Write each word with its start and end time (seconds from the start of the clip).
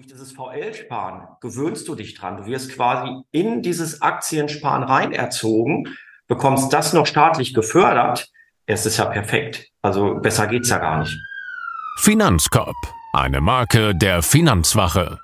durch 0.00 0.12
dieses 0.12 0.32
VL-Sparen 0.32 1.28
gewöhnst 1.42 1.86
du 1.86 1.94
dich 1.94 2.14
dran. 2.14 2.38
Du 2.38 2.46
wirst 2.46 2.72
quasi 2.74 3.22
in 3.32 3.60
dieses 3.60 4.00
Aktiensparen 4.00 4.82
rein 4.82 5.12
erzogen, 5.12 5.94
bekommst 6.26 6.72
das 6.72 6.94
noch 6.94 7.06
staatlich 7.06 7.52
gefördert. 7.52 8.28
Es 8.64 8.86
ist 8.86 8.96
ja 8.96 9.04
perfekt. 9.04 9.68
Also 9.82 10.14
besser 10.14 10.46
geht's 10.46 10.70
ja 10.70 10.78
gar 10.78 11.00
nicht. 11.00 11.18
Finanzkorb, 11.98 12.76
eine 13.12 13.42
Marke 13.42 13.94
der 13.94 14.22
Finanzwache. 14.22 15.18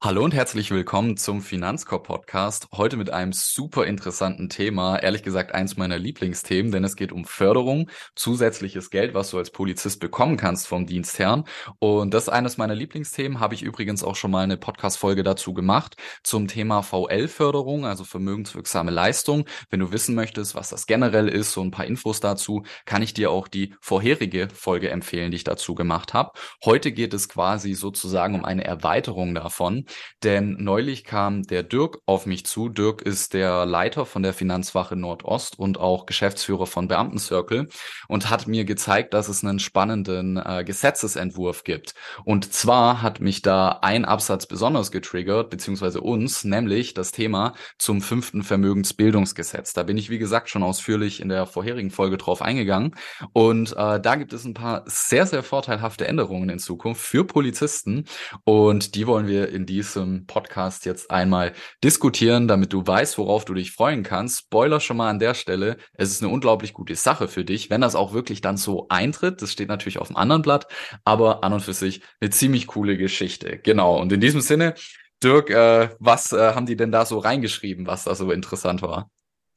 Hallo 0.00 0.22
und 0.22 0.32
herzlich 0.32 0.70
willkommen 0.70 1.16
zum 1.16 1.42
Finanzkorb 1.42 2.06
Podcast. 2.06 2.68
Heute 2.72 2.96
mit 2.96 3.10
einem 3.10 3.32
super 3.32 3.84
interessanten 3.84 4.48
Thema. 4.48 4.96
Ehrlich 4.96 5.24
gesagt, 5.24 5.52
eins 5.52 5.76
meiner 5.76 5.98
Lieblingsthemen, 5.98 6.70
denn 6.70 6.84
es 6.84 6.94
geht 6.94 7.10
um 7.10 7.24
Förderung, 7.24 7.90
zusätzliches 8.14 8.90
Geld, 8.90 9.12
was 9.14 9.30
du 9.30 9.38
als 9.38 9.50
Polizist 9.50 9.98
bekommen 9.98 10.36
kannst 10.36 10.68
vom 10.68 10.86
Dienstherrn. 10.86 11.42
Und 11.80 12.14
das 12.14 12.24
ist 12.24 12.28
eines 12.28 12.58
meiner 12.58 12.76
Lieblingsthemen. 12.76 13.40
Habe 13.40 13.56
ich 13.56 13.62
übrigens 13.64 14.04
auch 14.04 14.14
schon 14.14 14.30
mal 14.30 14.44
eine 14.44 14.56
Podcast-Folge 14.56 15.24
dazu 15.24 15.52
gemacht 15.52 15.96
zum 16.22 16.46
Thema 16.46 16.82
VL-Förderung, 16.82 17.84
also 17.84 18.04
vermögenswirksame 18.04 18.92
Leistung. 18.92 19.46
Wenn 19.68 19.80
du 19.80 19.90
wissen 19.90 20.14
möchtest, 20.14 20.54
was 20.54 20.68
das 20.68 20.86
generell 20.86 21.26
ist, 21.26 21.50
so 21.50 21.60
ein 21.60 21.72
paar 21.72 21.86
Infos 21.86 22.20
dazu, 22.20 22.62
kann 22.84 23.02
ich 23.02 23.14
dir 23.14 23.32
auch 23.32 23.48
die 23.48 23.74
vorherige 23.80 24.46
Folge 24.54 24.90
empfehlen, 24.90 25.32
die 25.32 25.38
ich 25.38 25.44
dazu 25.44 25.74
gemacht 25.74 26.14
habe. 26.14 26.38
Heute 26.64 26.92
geht 26.92 27.14
es 27.14 27.28
quasi 27.28 27.74
sozusagen 27.74 28.36
um 28.36 28.44
eine 28.44 28.62
Erweiterung 28.62 29.34
davon. 29.34 29.86
Denn 30.22 30.56
neulich 30.58 31.04
kam 31.04 31.42
der 31.44 31.62
Dirk 31.62 31.98
auf 32.06 32.26
mich 32.26 32.44
zu. 32.46 32.68
Dirk 32.68 33.02
ist 33.02 33.34
der 33.34 33.66
Leiter 33.66 34.06
von 34.06 34.22
der 34.22 34.32
Finanzwache 34.32 34.96
Nordost 34.96 35.58
und 35.58 35.78
auch 35.78 36.06
Geschäftsführer 36.06 36.66
von 36.66 36.88
Beamtencircle 36.88 37.68
und 38.08 38.30
hat 38.30 38.46
mir 38.46 38.64
gezeigt, 38.64 39.14
dass 39.14 39.28
es 39.28 39.44
einen 39.44 39.58
spannenden 39.58 40.36
äh, 40.36 40.64
Gesetzesentwurf 40.64 41.64
gibt. 41.64 41.94
Und 42.24 42.52
zwar 42.52 43.02
hat 43.02 43.20
mich 43.20 43.42
da 43.42 43.78
ein 43.82 44.04
Absatz 44.04 44.46
besonders 44.46 44.90
getriggert, 44.90 45.50
beziehungsweise 45.50 46.00
uns, 46.00 46.44
nämlich 46.44 46.94
das 46.94 47.12
Thema 47.12 47.54
zum 47.78 48.00
fünften 48.00 48.42
Vermögensbildungsgesetz. 48.42 49.72
Da 49.72 49.82
bin 49.82 49.98
ich, 49.98 50.10
wie 50.10 50.18
gesagt, 50.18 50.48
schon 50.48 50.62
ausführlich 50.62 51.20
in 51.20 51.28
der 51.28 51.46
vorherigen 51.46 51.90
Folge 51.90 52.18
drauf 52.18 52.42
eingegangen. 52.42 52.94
Und 53.32 53.72
äh, 53.76 54.00
da 54.00 54.16
gibt 54.16 54.32
es 54.32 54.44
ein 54.44 54.54
paar 54.54 54.82
sehr, 54.86 55.26
sehr 55.26 55.42
vorteilhafte 55.42 56.06
Änderungen 56.06 56.48
in 56.48 56.58
Zukunft 56.58 57.00
für 57.00 57.24
Polizisten. 57.24 58.04
Und 58.44 58.94
die 58.94 59.06
wollen 59.06 59.26
wir 59.26 59.48
in 59.48 59.66
die 59.66 59.77
diesem 59.78 60.26
Podcast 60.26 60.86
jetzt 60.86 61.10
einmal 61.10 61.52
diskutieren, 61.84 62.48
damit 62.48 62.72
du 62.72 62.84
weißt, 62.84 63.16
worauf 63.16 63.44
du 63.44 63.54
dich 63.54 63.72
freuen 63.72 64.02
kannst. 64.02 64.40
Spoiler 64.40 64.80
schon 64.80 64.96
mal 64.96 65.08
an 65.08 65.20
der 65.20 65.34
Stelle. 65.34 65.76
Es 65.94 66.10
ist 66.10 66.22
eine 66.22 66.32
unglaublich 66.32 66.72
gute 66.72 66.96
Sache 66.96 67.28
für 67.28 67.44
dich, 67.44 67.70
wenn 67.70 67.80
das 67.80 67.94
auch 67.94 68.12
wirklich 68.12 68.40
dann 68.40 68.56
so 68.56 68.86
eintritt. 68.88 69.40
Das 69.40 69.52
steht 69.52 69.68
natürlich 69.68 69.98
auf 69.98 70.08
dem 70.08 70.16
anderen 70.16 70.42
Blatt, 70.42 70.66
aber 71.04 71.44
an 71.44 71.52
und 71.52 71.60
für 71.60 71.74
sich 71.74 72.02
eine 72.20 72.30
ziemlich 72.30 72.66
coole 72.66 72.96
Geschichte. 72.96 73.58
Genau. 73.58 74.00
Und 74.00 74.12
in 74.12 74.20
diesem 74.20 74.40
Sinne, 74.40 74.74
Dirk, 75.22 75.50
äh, 75.50 75.90
was 76.00 76.32
äh, 76.32 76.54
haben 76.54 76.66
die 76.66 76.76
denn 76.76 76.92
da 76.92 77.04
so 77.04 77.18
reingeschrieben, 77.18 77.86
was 77.86 78.04
da 78.04 78.14
so 78.14 78.30
interessant 78.32 78.82
war? 78.82 79.10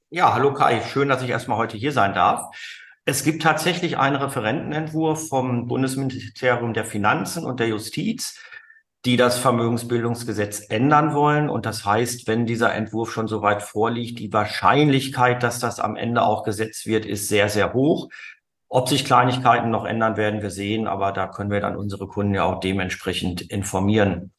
Ja, 0.10 0.34
hallo 0.34 0.54
Kai, 0.54 0.82
schön, 0.82 1.10
dass 1.10 1.24
ich 1.24 1.30
erstmal 1.30 1.58
heute 1.58 1.78
hier 1.78 1.94
sein 1.94 2.14
darf. 2.14 2.56
Es 3.06 3.24
gibt 3.24 3.42
tatsächlich 3.42 3.98
einen 3.98 4.18
Referentenentwurf 4.18 5.30
vom 5.30 5.68
Bundesministerium 5.68 6.74
der 6.74 6.86
Finanzen 6.86 7.44
und 7.44 7.60
der 7.60 7.70
Justiz 7.70 8.40
die 9.06 9.18
das 9.18 9.40
Vermögensbildungsgesetz 9.40 10.70
ändern 10.70 11.14
wollen. 11.14 11.50
Und 11.50 11.66
das 11.66 11.86
heißt, 11.86 12.28
wenn 12.28 12.46
dieser 12.46 12.74
Entwurf 12.74 13.12
schon 13.12 13.28
so 13.28 13.42
weit 13.42 13.64
vorliegt, 13.64 14.20
die 14.20 14.32
Wahrscheinlichkeit, 14.32 15.42
dass 15.42 15.60
das 15.60 15.80
am 15.80 15.96
Ende 15.96 16.22
auch 16.22 16.44
gesetzt 16.44 16.86
wird, 16.86 17.06
ist 17.06 17.28
sehr, 17.28 17.50
sehr 17.50 17.74
hoch. 17.74 18.10
Ob 18.70 18.88
sich 18.88 19.04
Kleinigkeiten 19.04 19.70
noch 19.70 19.86
ändern, 19.86 20.18
werden 20.18 20.42
wir 20.42 20.52
sehen, 20.52 20.88
aber 20.88 21.12
da 21.12 21.28
können 21.28 21.52
wir 21.52 21.60
dann 21.60 21.76
unsere 21.76 22.08
Kunden 22.08 22.36
ja 22.36 22.44
auch 22.44 22.60
dementsprechend 22.60 23.42
informieren. 23.42 24.32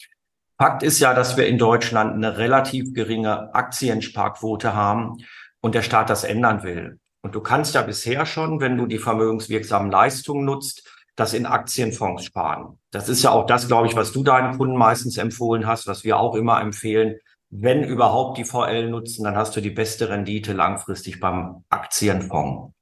Fakt 0.58 0.82
ist 0.82 1.00
ja, 1.00 1.12
dass 1.12 1.36
wir 1.36 1.48
in 1.48 1.58
Deutschland 1.58 2.14
eine 2.14 2.38
relativ 2.38 2.94
geringe 2.94 3.52
Aktiensparquote 3.54 4.74
haben 4.74 5.18
und 5.60 5.74
der 5.74 5.82
Staat 5.82 6.08
das 6.08 6.24
ändern 6.24 6.62
will. 6.62 7.00
Und 7.22 7.34
du 7.34 7.40
kannst 7.40 7.74
ja 7.74 7.82
bisher 7.82 8.26
schon, 8.26 8.60
wenn 8.60 8.76
du 8.76 8.86
die 8.86 8.98
vermögenswirksamen 8.98 9.90
Leistungen 9.90 10.44
nutzt, 10.44 10.88
das 11.16 11.34
in 11.34 11.46
Aktienfonds 11.46 12.24
sparen. 12.24 12.78
Das 12.90 13.08
ist 13.08 13.22
ja 13.22 13.30
auch 13.30 13.46
das, 13.46 13.68
glaube 13.68 13.86
ich, 13.86 13.96
was 13.96 14.12
du 14.12 14.22
deinen 14.22 14.56
Kunden 14.56 14.76
meistens 14.76 15.18
empfohlen 15.18 15.66
hast, 15.66 15.86
was 15.86 16.04
wir 16.04 16.18
auch 16.18 16.34
immer 16.34 16.60
empfehlen. 16.60 17.16
Wenn 17.50 17.84
überhaupt 17.84 18.38
die 18.38 18.44
VL 18.44 18.88
nutzen, 18.88 19.24
dann 19.24 19.36
hast 19.36 19.54
du 19.54 19.60
die 19.60 19.70
beste 19.70 20.08
Rendite 20.08 20.54
langfristig 20.54 21.20
beim 21.20 21.64
Aktienfonds. 21.68 22.72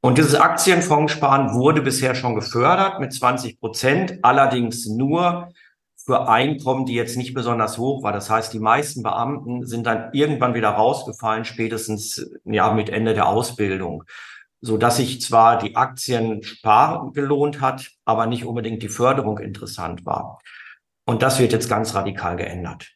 Und 0.00 0.18
dieses 0.18 0.34
Aktienfondssparen 0.34 1.54
wurde 1.54 1.80
bisher 1.80 2.16
schon 2.16 2.34
gefördert 2.34 2.98
mit 2.98 3.12
20 3.12 3.60
Prozent, 3.60 4.18
allerdings 4.22 4.86
nur 4.86 5.52
für 6.04 6.28
Einkommen, 6.28 6.86
die 6.86 6.94
jetzt 6.94 7.16
nicht 7.16 7.34
besonders 7.34 7.78
hoch 7.78 8.02
war. 8.02 8.12
Das 8.12 8.28
heißt, 8.28 8.52
die 8.52 8.58
meisten 8.58 9.04
Beamten 9.04 9.64
sind 9.64 9.86
dann 9.86 10.12
irgendwann 10.12 10.54
wieder 10.54 10.70
rausgefallen, 10.70 11.44
spätestens 11.44 12.32
ja 12.44 12.72
mit 12.72 12.90
Ende 12.90 13.14
der 13.14 13.28
Ausbildung 13.28 14.02
so 14.62 14.78
dass 14.78 14.96
sich 14.96 15.20
zwar 15.20 15.58
die 15.58 15.76
Aktien 15.76 16.42
sparen 16.42 17.12
gelohnt 17.12 17.60
hat, 17.60 17.90
aber 18.04 18.26
nicht 18.26 18.44
unbedingt 18.44 18.82
die 18.82 18.88
Förderung 18.88 19.38
interessant 19.38 20.06
war. 20.06 20.38
Und 21.04 21.22
das 21.22 21.40
wird 21.40 21.52
jetzt 21.52 21.68
ganz 21.68 21.94
radikal 21.94 22.36
geändert. 22.36 22.92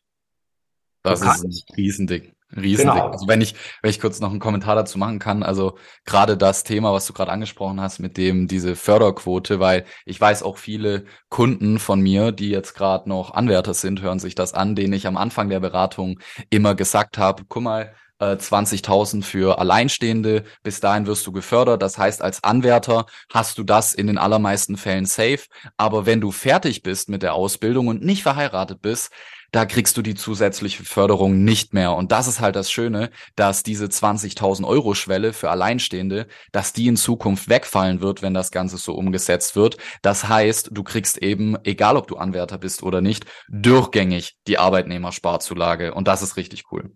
Das 1.02 1.20
ist 1.20 1.44
ein 1.44 1.76
Riesending. 1.76 2.32
Riesending. 2.54 2.94
Genau. 2.94 3.10
Also 3.10 3.26
wenn 3.26 3.40
ich, 3.40 3.56
wenn 3.82 3.90
ich 3.90 4.00
kurz 4.00 4.20
noch 4.20 4.30
einen 4.30 4.38
Kommentar 4.38 4.76
dazu 4.76 4.96
machen 4.98 5.18
kann, 5.18 5.42
also 5.42 5.76
gerade 6.04 6.36
das 6.36 6.62
Thema, 6.62 6.92
was 6.92 7.06
du 7.06 7.12
gerade 7.12 7.32
angesprochen 7.32 7.80
hast, 7.80 7.98
mit 7.98 8.16
dem 8.16 8.46
diese 8.46 8.76
Förderquote, 8.76 9.58
weil 9.58 9.84
ich 10.04 10.20
weiß 10.20 10.44
auch 10.44 10.58
viele 10.58 11.04
Kunden 11.28 11.80
von 11.80 12.00
mir, 12.00 12.30
die 12.30 12.50
jetzt 12.50 12.74
gerade 12.74 13.08
noch 13.08 13.34
Anwärter 13.34 13.74
sind, 13.74 14.02
hören 14.02 14.20
sich 14.20 14.36
das 14.36 14.54
an, 14.54 14.76
denen 14.76 14.92
ich 14.92 15.08
am 15.08 15.16
Anfang 15.16 15.48
der 15.48 15.58
Beratung 15.60 16.20
immer 16.48 16.76
gesagt 16.76 17.18
habe, 17.18 17.42
guck 17.48 17.62
mal, 17.64 17.92
20.000 18.20 19.18
äh, 19.18 19.22
für 19.22 19.58
Alleinstehende. 19.58 20.44
Bis 20.62 20.80
dahin 20.80 21.06
wirst 21.06 21.26
du 21.26 21.32
gefördert. 21.32 21.82
Das 21.82 21.98
heißt, 21.98 22.22
als 22.22 22.42
Anwärter 22.42 23.06
hast 23.32 23.58
du 23.58 23.64
das 23.64 23.94
in 23.94 24.06
den 24.06 24.18
allermeisten 24.18 24.76
Fällen 24.76 25.06
safe. 25.06 25.44
Aber 25.76 26.06
wenn 26.06 26.20
du 26.20 26.30
fertig 26.30 26.82
bist 26.82 27.08
mit 27.08 27.22
der 27.22 27.34
Ausbildung 27.34 27.88
und 27.88 28.02
nicht 28.02 28.22
verheiratet 28.22 28.82
bist, 28.82 29.10
da 29.52 29.64
kriegst 29.64 29.96
du 29.96 30.02
die 30.02 30.14
zusätzliche 30.14 30.84
Förderung 30.84 31.44
nicht 31.44 31.72
mehr. 31.72 31.94
Und 31.94 32.12
das 32.12 32.26
ist 32.26 32.40
halt 32.40 32.56
das 32.56 32.70
Schöne, 32.70 33.10
dass 33.36 33.62
diese 33.62 33.86
20.000 33.86 34.66
Euro 34.66 34.94
Schwelle 34.94 35.32
für 35.32 35.50
Alleinstehende, 35.50 36.26
dass 36.52 36.72
die 36.72 36.88
in 36.88 36.96
Zukunft 36.96 37.48
wegfallen 37.48 38.00
wird, 38.00 38.22
wenn 38.22 38.34
das 38.34 38.50
Ganze 38.50 38.76
so 38.76 38.94
umgesetzt 38.94 39.56
wird. 39.56 39.76
Das 40.02 40.28
heißt, 40.28 40.70
du 40.72 40.82
kriegst 40.82 41.18
eben, 41.18 41.56
egal 41.64 41.96
ob 41.96 42.08
du 42.08 42.16
Anwärter 42.16 42.58
bist 42.58 42.82
oder 42.82 43.00
nicht, 43.00 43.24
durchgängig 43.48 44.36
die 44.46 44.58
Arbeitnehmersparzulage. 44.58 45.94
Und 45.94 46.08
das 46.08 46.22
ist 46.22 46.36
richtig 46.36 46.64
cool. 46.72 46.92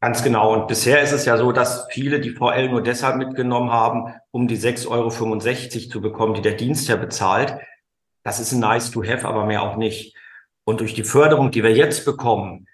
Ganz 0.00 0.22
genau. 0.22 0.54
Und 0.54 0.66
bisher 0.66 1.02
ist 1.02 1.12
es 1.12 1.26
ja 1.26 1.36
so, 1.36 1.52
dass 1.52 1.86
viele 1.90 2.20
die 2.20 2.30
VL 2.30 2.70
nur 2.70 2.82
deshalb 2.82 3.16
mitgenommen 3.16 3.70
haben, 3.70 4.14
um 4.30 4.48
die 4.48 4.56
6,65 4.56 4.88
Euro 4.88 5.90
zu 5.90 6.00
bekommen, 6.00 6.34
die 6.34 6.40
der 6.40 6.54
Dienstherr 6.54 6.96
bezahlt. 6.96 7.56
Das 8.22 8.40
ist 8.40 8.52
ein 8.52 8.60
nice 8.60 8.90
to 8.90 9.04
have, 9.04 9.28
aber 9.28 9.44
mehr 9.44 9.62
auch 9.62 9.76
nicht. 9.76 10.16
Und 10.64 10.80
durch 10.80 10.94
die 10.94 11.04
Förderung, 11.04 11.50
die 11.50 11.62
wir 11.62 11.74
jetzt 11.74 12.06
bekommen, 12.06 12.66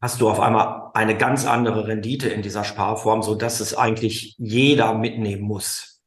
hast 0.00 0.20
du 0.20 0.28
auf 0.28 0.40
einmal 0.40 0.90
eine 0.94 1.16
ganz 1.16 1.46
andere 1.46 1.86
Rendite 1.86 2.28
in 2.28 2.42
dieser 2.42 2.64
Sparform, 2.64 3.22
so 3.22 3.34
dass 3.34 3.60
es 3.60 3.76
eigentlich 3.76 4.34
jeder 4.38 4.94
mitnehmen 4.94 5.42
muss. 5.42 6.02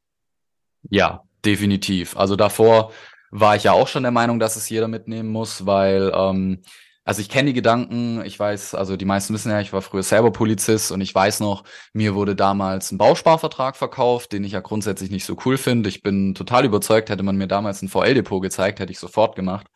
Ja, 0.90 1.22
definitiv. 1.44 2.16
Also 2.16 2.34
davor 2.34 2.92
war 3.30 3.56
ich 3.56 3.64
ja 3.64 3.72
auch 3.72 3.88
schon 3.88 4.02
der 4.04 4.12
Meinung, 4.12 4.38
dass 4.38 4.56
es 4.56 4.68
jeder 4.68 4.88
mitnehmen 4.88 5.28
muss, 5.28 5.66
weil 5.66 6.12
ähm, 6.14 6.62
also 7.08 7.22
ich 7.22 7.30
kenne 7.30 7.46
die 7.46 7.54
Gedanken, 7.54 8.22
ich 8.26 8.38
weiß, 8.38 8.74
also 8.74 8.98
die 8.98 9.06
meisten 9.06 9.32
wissen 9.32 9.50
ja, 9.50 9.62
ich 9.62 9.72
war 9.72 9.80
früher 9.80 10.02
selber 10.02 10.30
Polizist 10.30 10.92
und 10.92 11.00
ich 11.00 11.14
weiß 11.14 11.40
noch, 11.40 11.64
mir 11.94 12.14
wurde 12.14 12.36
damals 12.36 12.92
ein 12.92 12.98
Bausparvertrag 12.98 13.76
verkauft, 13.76 14.32
den 14.32 14.44
ich 14.44 14.52
ja 14.52 14.60
grundsätzlich 14.60 15.10
nicht 15.10 15.24
so 15.24 15.34
cool 15.46 15.56
finde. 15.56 15.88
Ich 15.88 16.02
bin 16.02 16.34
total 16.34 16.66
überzeugt, 16.66 17.08
hätte 17.08 17.22
man 17.22 17.38
mir 17.38 17.46
damals 17.46 17.80
ein 17.80 17.88
VL-Depot 17.88 18.42
gezeigt, 18.42 18.78
hätte 18.78 18.92
ich 18.92 18.98
sofort 18.98 19.36
gemacht. 19.36 19.68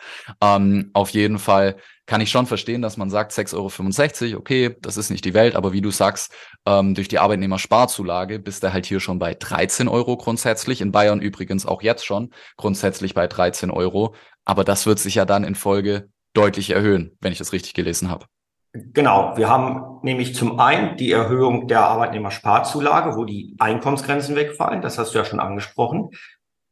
Ähm, 0.43 0.91
auf 0.93 1.09
jeden 1.09 1.39
Fall 1.39 1.77
kann 2.05 2.21
ich 2.21 2.31
schon 2.31 2.45
verstehen, 2.47 2.83
dass 2.83 2.99
man 2.99 3.09
sagt, 3.09 3.33
6,65 3.33 4.33
Euro, 4.33 4.41
okay, 4.41 4.77
das 4.83 4.99
ist 4.99 5.09
nicht 5.09 5.25
die 5.25 5.33
Welt, 5.33 5.57
aber 5.57 5.73
wie 5.73 5.81
du 5.81 5.91
sagst, 5.91 6.35
ähm, 6.67 6.95
durch 6.95 7.09
die 7.09 7.19
Arbeitnehmersparzulage 7.19 8.41
bist 8.41 8.63
du 8.63 8.75
halt 8.75 8.85
hier 8.85 9.01
schon 9.01 9.19
bei 9.19 9.33
13 9.33 9.89
Euro 9.89 10.19
grundsätzlich, 10.19 10.83
in 10.83 10.93
Bayern 10.93 11.23
übrigens 11.23 11.65
auch 11.65 11.81
jetzt 11.81 12.05
schon 12.05 12.29
grundsätzlich 12.59 13.15
bei 13.15 13.27
13 13.27 13.71
Euro. 13.71 14.15
Aber 14.45 14.65
das 14.65 14.85
wird 14.85 14.99
sich 14.99 15.15
ja 15.15 15.25
dann 15.25 15.45
in 15.45 15.55
Folge 15.55 16.11
deutlich 16.35 16.71
erhöhen, 16.71 17.17
wenn 17.21 17.33
ich 17.33 17.39
das 17.39 17.53
richtig 17.53 17.75
gelesen 17.75 18.11
habe. 18.11 18.27
Genau, 18.73 19.37
wir 19.37 19.51
haben 19.51 20.01
nämlich 20.03 20.35
zum 20.35 20.59
einen 20.59 20.97
die 20.97 21.13
Erhöhung 21.13 21.69
der 21.69 21.81
Arbeitnehmersparzulage, 21.81 23.17
wo 23.17 23.25
die 23.27 23.55
Einkommensgrenzen 23.59 24.35
wegfallen, 24.35 24.81
das 24.81 24.97
hast 24.97 25.13
du 25.13 25.19
ja 25.19 25.27
schon 25.27 25.41
angesprochen. 25.41 26.11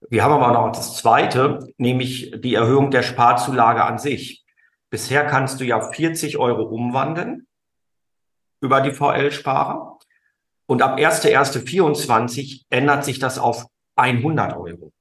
Wir 0.09 0.25
haben 0.25 0.33
aber 0.33 0.53
noch 0.53 0.73
das 0.73 0.97
zweite, 0.97 1.59
nämlich 1.77 2.33
die 2.39 2.55
Erhöhung 2.55 2.91
der 2.91 3.03
Sparzulage 3.03 3.85
an 3.85 3.99
sich. 3.99 4.47
Bisher 4.89 5.27
kannst 5.27 5.61
du 5.61 5.65
ja 5.65 5.81
40 5.93 6.39
Euro 6.39 6.62
umwandeln 6.62 7.47
über 8.62 8.81
die 8.81 8.93
VL-Sparer 8.93 9.99
und 10.67 10.81
ab 10.81 10.99
1.1.24 10.99 12.62
ändert 12.71 13.05
sich 13.05 13.19
das 13.19 13.39
auf 13.39 13.67
100 13.97 14.57
Euro. 14.57 14.93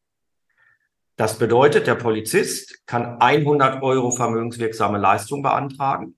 Das 1.20 1.38
bedeutet, 1.38 1.86
der 1.86 1.96
Polizist 1.96 2.88
kann 2.88 3.20
100 3.20 3.84
Euro 3.84 4.10
vermögenswirksame 4.10 4.98
Leistung 4.98 5.44
beantragen, 5.44 6.16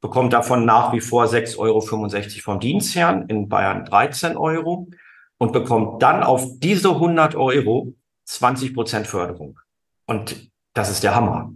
bekommt 0.00 0.32
davon 0.32 0.64
nach 0.64 0.94
wie 0.94 1.02
vor 1.02 1.26
6,65 1.26 1.58
Euro 1.58 1.82
vom 1.82 2.58
Dienstherrn, 2.58 3.26
in 3.28 3.50
Bayern 3.50 3.84
13 3.84 4.38
Euro 4.38 4.88
und 5.36 5.52
bekommt 5.52 6.02
dann 6.02 6.22
auf 6.22 6.46
diese 6.56 6.88
100 6.88 7.34
Euro 7.34 7.92
20 8.24 8.72
Prozent 8.72 9.06
Förderung. 9.06 9.60
Und 10.06 10.50
das 10.72 10.88
ist 10.88 11.02
der 11.02 11.14
Hammer. 11.14 11.52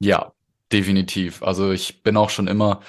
Ja, 0.00 0.32
definitiv. 0.72 1.40
Also 1.40 1.70
ich 1.70 2.02
bin 2.02 2.16
auch 2.16 2.30
schon 2.30 2.48
immer 2.48 2.80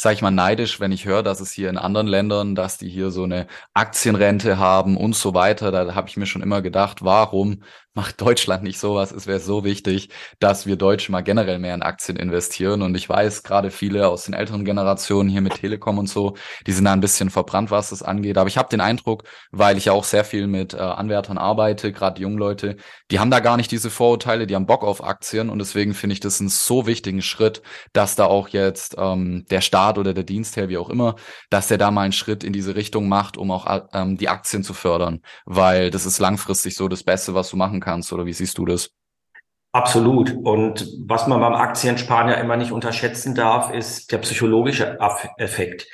sage 0.00 0.14
ich 0.14 0.22
mal, 0.22 0.30
neidisch, 0.30 0.78
wenn 0.78 0.92
ich 0.92 1.06
höre, 1.06 1.24
dass 1.24 1.40
es 1.40 1.50
hier 1.50 1.68
in 1.68 1.76
anderen 1.76 2.06
Ländern, 2.06 2.54
dass 2.54 2.78
die 2.78 2.88
hier 2.88 3.10
so 3.10 3.24
eine 3.24 3.48
Aktienrente 3.74 4.56
haben 4.56 4.96
und 4.96 5.16
so 5.16 5.34
weiter. 5.34 5.72
Da 5.72 5.92
habe 5.96 6.08
ich 6.08 6.16
mir 6.16 6.26
schon 6.26 6.40
immer 6.40 6.62
gedacht, 6.62 7.02
warum 7.02 7.64
macht 7.98 8.20
Deutschland 8.20 8.62
nicht 8.62 8.78
sowas? 8.78 9.10
Es 9.10 9.26
wäre 9.26 9.40
so 9.40 9.64
wichtig, 9.64 10.10
dass 10.38 10.66
wir 10.66 10.76
Deutsche 10.76 11.10
mal 11.10 11.22
generell 11.22 11.58
mehr 11.58 11.74
in 11.74 11.82
Aktien 11.82 12.16
investieren. 12.16 12.82
Und 12.82 12.94
ich 12.94 13.08
weiß, 13.08 13.42
gerade 13.42 13.72
viele 13.72 14.06
aus 14.06 14.22
den 14.22 14.34
älteren 14.34 14.64
Generationen 14.64 15.28
hier 15.28 15.40
mit 15.40 15.54
Telekom 15.54 15.98
und 15.98 16.08
so, 16.08 16.36
die 16.64 16.70
sind 16.70 16.84
da 16.84 16.92
ein 16.92 17.00
bisschen 17.00 17.28
verbrannt, 17.28 17.72
was 17.72 17.90
das 17.90 18.04
angeht. 18.04 18.38
Aber 18.38 18.46
ich 18.46 18.56
habe 18.56 18.68
den 18.68 18.80
Eindruck, 18.80 19.24
weil 19.50 19.76
ich 19.76 19.86
ja 19.86 19.94
auch 19.94 20.04
sehr 20.04 20.22
viel 20.24 20.46
mit 20.46 20.74
äh, 20.74 20.76
Anwärtern 20.76 21.38
arbeite, 21.38 21.90
gerade 21.92 22.14
die 22.14 22.22
jungen 22.22 22.38
Leute, 22.38 22.76
die 23.10 23.18
haben 23.18 23.32
da 23.32 23.40
gar 23.40 23.56
nicht 23.56 23.72
diese 23.72 23.90
Vorurteile, 23.90 24.46
die 24.46 24.54
haben 24.54 24.66
Bock 24.66 24.84
auf 24.84 25.02
Aktien. 25.02 25.50
Und 25.50 25.58
deswegen 25.58 25.92
finde 25.92 26.12
ich 26.12 26.20
das 26.20 26.38
einen 26.38 26.50
so 26.50 26.86
wichtigen 26.86 27.20
Schritt, 27.20 27.62
dass 27.92 28.14
da 28.14 28.26
auch 28.26 28.46
jetzt 28.46 28.94
ähm, 28.96 29.44
der 29.50 29.60
Staat 29.60 29.98
oder 29.98 30.14
der 30.14 30.22
Dienstherr, 30.22 30.68
wie 30.68 30.78
auch 30.78 30.88
immer, 30.88 31.16
dass 31.50 31.66
der 31.66 31.78
da 31.78 31.90
mal 31.90 32.02
einen 32.02 32.12
Schritt 32.12 32.44
in 32.44 32.52
diese 32.52 32.76
Richtung 32.76 33.08
macht, 33.08 33.36
um 33.36 33.50
auch 33.50 33.88
ähm, 33.92 34.16
die 34.16 34.28
Aktien 34.28 34.62
zu 34.62 34.72
fördern. 34.72 35.20
Weil 35.46 35.90
das 35.90 36.06
ist 36.06 36.20
langfristig 36.20 36.76
so 36.76 36.86
das 36.86 37.02
Beste, 37.02 37.34
was 37.34 37.50
du 37.50 37.56
machen 37.56 37.80
kannst 37.80 37.87
kannst, 37.88 38.12
oder 38.12 38.26
wie 38.26 38.34
siehst 38.34 38.58
du 38.58 38.66
das? 38.66 38.90
Absolut. 39.72 40.34
Und 40.44 40.86
was 41.06 41.26
man 41.26 41.40
beim 41.40 41.54
Aktiensparen 41.54 42.28
ja 42.28 42.36
immer 42.36 42.56
nicht 42.56 42.72
unterschätzen 42.72 43.34
darf, 43.34 43.72
ist 43.72 44.12
der 44.12 44.18
psychologische 44.18 44.98
Effekt. 45.38 45.86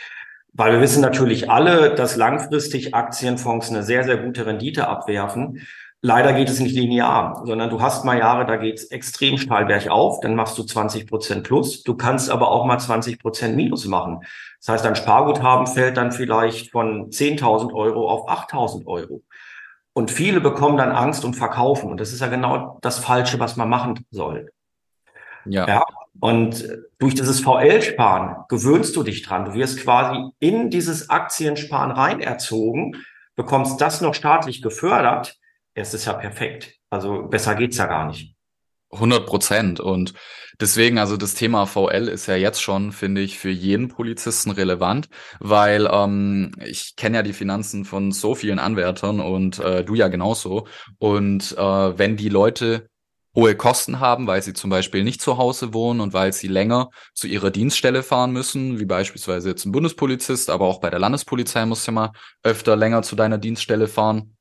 Weil 0.52 0.72
wir 0.72 0.80
wissen 0.80 1.00
natürlich 1.00 1.50
alle, 1.50 1.94
dass 1.94 2.16
langfristig 2.16 2.94
Aktienfonds 2.94 3.70
eine 3.70 3.82
sehr, 3.82 4.04
sehr 4.04 4.16
gute 4.18 4.46
Rendite 4.46 4.88
abwerfen. 4.88 5.66
Leider 6.00 6.32
geht 6.34 6.50
es 6.50 6.60
nicht 6.60 6.74
linear, 6.74 7.42
sondern 7.44 7.70
du 7.70 7.80
hast 7.80 8.04
mal 8.04 8.18
Jahre, 8.18 8.44
da 8.44 8.56
geht 8.56 8.78
es 8.78 8.90
extrem 8.90 9.38
steil 9.38 9.64
bergauf, 9.64 10.20
dann 10.20 10.34
machst 10.34 10.58
du 10.58 10.62
20 10.62 11.06
Prozent 11.06 11.44
plus. 11.44 11.82
Du 11.82 11.94
kannst 11.96 12.30
aber 12.30 12.50
auch 12.50 12.66
mal 12.66 12.78
20 12.78 13.18
Prozent 13.18 13.56
minus 13.56 13.86
machen. 13.86 14.20
Das 14.60 14.68
heißt, 14.68 14.84
dein 14.84 14.96
Sparguthaben 14.96 15.66
fällt 15.66 15.96
dann 15.96 16.12
vielleicht 16.12 16.70
von 16.72 17.10
10.000 17.10 17.72
Euro 17.72 18.08
auf 18.08 18.28
8.000 18.28 18.86
Euro. 18.86 19.22
Und 19.94 20.10
viele 20.10 20.40
bekommen 20.40 20.76
dann 20.76 20.90
Angst 20.90 21.24
und 21.24 21.34
verkaufen. 21.34 21.90
Und 21.90 22.00
das 22.00 22.12
ist 22.12 22.20
ja 22.20 22.26
genau 22.26 22.78
das 22.82 22.98
Falsche, 22.98 23.38
was 23.38 23.56
man 23.56 23.68
machen 23.68 24.04
soll. 24.10 24.52
Ja. 25.46 25.66
ja. 25.68 25.84
Und 26.20 26.68
durch 26.98 27.14
dieses 27.14 27.40
VL-Sparen 27.40 28.44
gewöhnst 28.48 28.96
du 28.96 29.02
dich 29.02 29.22
dran. 29.22 29.44
Du 29.44 29.54
wirst 29.54 29.80
quasi 29.80 30.30
in 30.40 30.70
dieses 30.70 31.10
Aktiensparen 31.10 31.92
rein 31.92 32.20
erzogen, 32.20 32.96
bekommst 33.36 33.80
das 33.80 34.00
noch 34.00 34.14
staatlich 34.14 34.62
gefördert. 34.62 35.36
Es 35.74 35.94
ist 35.94 36.06
ja 36.06 36.12
perfekt. 36.12 36.74
Also 36.90 37.24
besser 37.24 37.54
geht's 37.54 37.76
ja 37.78 37.86
gar 37.86 38.06
nicht. 38.06 38.34
100 38.92 39.26
Prozent. 39.26 39.80
Und 39.80 40.14
deswegen, 40.60 40.98
also 40.98 41.16
das 41.16 41.34
Thema 41.34 41.66
VL 41.66 42.08
ist 42.08 42.26
ja 42.26 42.36
jetzt 42.36 42.62
schon, 42.62 42.92
finde 42.92 43.20
ich, 43.20 43.38
für 43.38 43.50
jeden 43.50 43.88
Polizisten 43.88 44.50
relevant, 44.50 45.08
weil 45.40 45.88
ähm, 45.90 46.52
ich 46.64 46.96
kenne 46.96 47.18
ja 47.18 47.22
die 47.22 47.32
Finanzen 47.32 47.84
von 47.84 48.12
so 48.12 48.34
vielen 48.34 48.58
Anwärtern 48.58 49.20
und 49.20 49.58
äh, 49.58 49.84
du 49.84 49.94
ja 49.94 50.08
genauso. 50.08 50.66
Und 50.98 51.52
äh, 51.56 51.98
wenn 51.98 52.16
die 52.16 52.28
Leute 52.28 52.88
hohe 53.34 53.56
Kosten 53.56 54.00
haben, 54.00 54.26
weil 54.26 54.42
sie 54.42 54.52
zum 54.52 54.70
Beispiel 54.70 55.02
nicht 55.02 55.20
zu 55.20 55.38
Hause 55.38 55.74
wohnen 55.74 56.00
und 56.00 56.12
weil 56.12 56.32
sie 56.32 56.48
länger 56.48 56.90
zu 57.14 57.26
ihrer 57.26 57.50
Dienststelle 57.50 58.02
fahren 58.02 58.32
müssen, 58.32 58.78
wie 58.78 58.84
beispielsweise 58.84 59.48
jetzt 59.48 59.64
ein 59.64 59.72
Bundespolizist, 59.72 60.50
aber 60.50 60.66
auch 60.66 60.80
bei 60.80 60.90
der 60.90 61.00
Landespolizei 61.00 61.66
muss 61.66 61.86
ja 61.86 61.92
mal 61.92 62.12
öfter 62.42 62.76
länger 62.76 63.02
zu 63.02 63.16
deiner 63.16 63.38
Dienststelle 63.38 63.88
fahren 63.88 64.33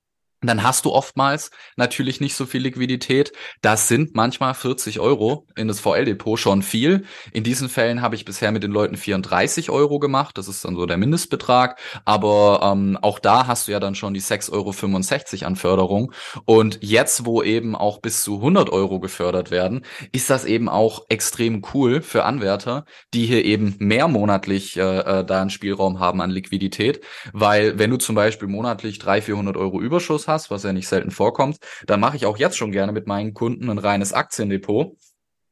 dann 0.47 0.63
hast 0.63 0.85
du 0.85 0.91
oftmals 0.91 1.51
natürlich 1.75 2.21
nicht 2.21 2.35
so 2.35 2.45
viel 2.45 2.61
Liquidität. 2.61 3.33
Das 3.61 3.87
sind 3.87 4.15
manchmal 4.15 4.53
40 4.53 4.99
Euro 4.99 5.47
in 5.55 5.67
das 5.67 5.79
VL-Depot 5.79 6.39
schon 6.39 6.61
viel. 6.61 7.03
In 7.31 7.43
diesen 7.43 7.69
Fällen 7.69 8.01
habe 8.01 8.15
ich 8.15 8.25
bisher 8.25 8.51
mit 8.51 8.63
den 8.63 8.71
Leuten 8.71 8.97
34 8.97 9.69
Euro 9.69 9.99
gemacht. 9.99 10.37
Das 10.37 10.47
ist 10.47 10.65
dann 10.65 10.75
so 10.75 10.85
der 10.85 10.97
Mindestbetrag. 10.97 11.79
Aber 12.05 12.61
ähm, 12.63 12.97
auch 13.01 13.19
da 13.19 13.47
hast 13.47 13.67
du 13.67 13.71
ja 13.71 13.79
dann 13.79 13.95
schon 13.95 14.13
die 14.13 14.21
6,65 14.21 14.51
Euro 14.53 15.47
an 15.47 15.55
Förderung. 15.55 16.13
Und 16.45 16.79
jetzt, 16.81 17.25
wo 17.25 17.43
eben 17.43 17.75
auch 17.75 17.99
bis 17.99 18.23
zu 18.23 18.35
100 18.35 18.69
Euro 18.69 18.99
gefördert 18.99 19.51
werden, 19.51 19.85
ist 20.11 20.29
das 20.29 20.45
eben 20.45 20.69
auch 20.69 21.05
extrem 21.09 21.63
cool 21.73 22.01
für 22.01 22.23
Anwärter, 22.23 22.85
die 23.13 23.25
hier 23.25 23.45
eben 23.45 23.75
mehr 23.79 24.07
monatlich 24.07 24.77
äh, 24.77 24.99
äh 24.99 25.25
da 25.25 25.41
einen 25.41 25.49
Spielraum 25.49 25.99
haben 25.99 26.21
an 26.21 26.29
Liquidität. 26.29 27.01
Weil 27.31 27.79
wenn 27.79 27.89
du 27.89 27.97
zum 27.97 28.15
Beispiel 28.15 28.47
monatlich 28.47 28.99
300, 28.99 29.23
400 29.23 29.57
Euro 29.57 29.81
Überschuss 29.81 30.27
hast, 30.27 30.32
hast, 30.33 30.51
was 30.51 30.63
ja 30.63 30.73
nicht 30.73 30.87
selten 30.87 31.11
vorkommt, 31.11 31.57
dann 31.85 31.99
mache 31.99 32.17
ich 32.17 32.25
auch 32.25 32.37
jetzt 32.37 32.57
schon 32.57 32.71
gerne 32.71 32.91
mit 32.91 33.07
meinen 33.07 33.33
Kunden 33.33 33.69
ein 33.69 33.77
reines 33.77 34.11
Aktiendepot 34.13 34.97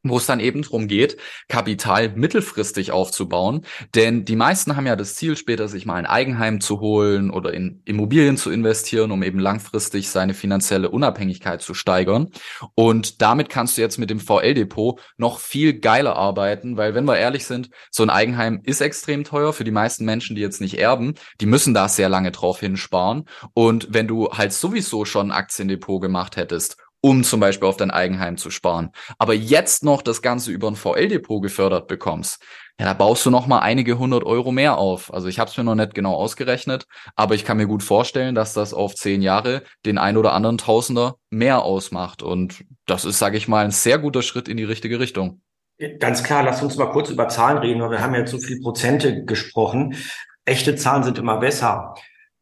wo 0.04 0.18
es 0.18 0.26
dann 0.26 0.40
eben 0.40 0.62
darum 0.64 0.88
geht, 0.88 1.18
Kapital 1.48 2.10
mittelfristig 2.16 2.92
aufzubauen. 2.92 3.66
Denn 3.94 4.26
die 4.26 4.36
meisten 4.36 4.76
haben 4.76 4.88
ja 4.88 4.96
das 4.96 5.16
Ziel, 5.16 5.36
später 5.38 5.68
sich 5.68 5.86
mal 5.86 5.96
ein 5.96 6.06
Eigenheim 6.06 6.60
zu 6.60 6.80
holen 6.80 7.30
oder 7.30 7.54
in 7.54 7.82
Immobilien 7.86 8.38
zu 8.38 8.50
investieren, 8.50 9.12
um 9.12 9.24
eben 9.24 9.40
langfristig 9.40 10.10
seine 10.10 10.34
finanzielle 10.34 10.90
Unabhängigkeit 10.90 11.62
zu 11.62 11.74
steigern. 11.74 12.30
Und 12.76 13.22
damit 13.22 13.50
kannst 13.50 13.78
du 13.78 13.82
jetzt 13.82 13.98
mit 13.98 14.10
dem 14.10 14.20
VL-Depot 14.20 15.00
noch 15.18 15.40
viel 15.40 15.80
geiler 15.80 16.16
arbeiten, 16.16 16.78
weil 16.78 16.96
wenn 16.96 17.06
wir 17.06 17.18
ehrlich 17.18 17.46
sind, 17.46 17.70
so 17.92 18.04
ein 18.04 18.10
Eigenheim 18.10 18.62
ist 18.64 18.82
extrem 18.82 19.24
teuer 19.24 19.54
für 19.54 19.64
die 19.64 19.72
meisten 19.72 20.06
Menschen, 20.06 20.36
die 20.36 20.42
jetzt 20.42 20.62
nicht 20.62 20.80
erben. 20.80 21.14
Die 21.40 21.46
müssen 21.46 21.74
da 21.74 21.88
sehr 21.88 22.10
lange 22.10 22.32
drauf 22.32 22.60
hinsparen. 22.60 23.26
Und 23.54 23.90
wenn 23.92 24.08
du 24.08 24.30
halt 24.30 24.54
sowieso 24.54 25.06
schon 25.06 25.28
ein 25.28 25.38
Aktiendepot 25.38 26.02
gemacht 26.02 26.38
hättest 26.38 26.78
um 27.02 27.24
zum 27.24 27.40
Beispiel 27.40 27.68
auf 27.68 27.78
dein 27.78 27.92
Eigenheim 27.92 28.38
zu 28.38 28.50
sparen. 28.50 28.92
Aber 29.18 29.34
jetzt 29.34 29.84
noch 29.84 30.02
das 30.02 30.22
Ganze 30.22 30.52
über 30.52 30.68
ein 30.68 30.76
VL-Depot 30.76 31.42
gefördert 31.42 31.88
bekommst, 31.88 32.42
ja, 32.80 32.88
da 32.88 32.94
baust 32.94 33.24
du 33.26 33.30
noch 33.30 33.46
mal 33.46 33.60
einige 33.60 34.00
hundert 34.00 34.24
Euro 34.24 34.52
mehr 34.52 34.80
auf. 34.80 35.14
Also 35.14 35.28
ich 35.28 35.38
habe 35.38 35.52
es 35.52 35.58
mir 35.58 35.64
noch 35.64 35.76
nicht 35.76 35.94
genau 35.94 36.16
ausgerechnet, 36.16 36.88
aber 37.16 37.36
ich 37.36 37.46
kann 37.46 37.58
mir 37.58 37.68
gut 37.68 37.84
vorstellen, 37.84 38.34
dass 38.34 38.54
das 38.54 38.74
auf 38.74 38.96
zehn 38.96 39.22
Jahre 39.22 39.62
den 39.86 40.00
ein 40.00 40.18
oder 40.18 40.34
anderen 40.34 40.58
Tausender 40.58 41.18
mehr 41.30 41.62
ausmacht. 41.62 42.24
Und 42.24 42.64
das 42.88 43.06
ist, 43.06 43.20
sage 43.20 43.38
ich 43.38 43.48
mal, 43.48 43.64
ein 43.64 43.72
sehr 43.72 44.00
guter 44.00 44.24
Schritt 44.24 44.48
in 44.48 44.58
die 44.58 44.64
richtige 44.64 45.00
Richtung. 45.00 45.42
Ganz 46.00 46.24
klar, 46.24 46.42
lass 46.42 46.64
uns 46.64 46.76
mal 46.76 46.92
kurz 46.92 47.10
über 47.10 47.28
Zahlen 47.28 47.60
reden, 47.60 47.82
weil 47.82 47.92
wir 47.92 48.02
haben 48.02 48.16
jetzt 48.16 48.32
so 48.32 48.40
viel 48.40 48.60
Prozente 48.62 49.26
gesprochen. 49.26 49.96
Echte 50.46 50.76
Zahlen 50.76 51.04
sind 51.04 51.20
immer 51.20 51.38
besser. 51.38 51.94